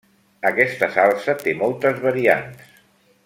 Aquesta 0.49 0.89
salsa 0.95 1.35
té 1.43 1.55
moltes 1.61 2.03
variants. 2.09 2.69